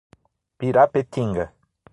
[0.57, 1.43] Pirapetinga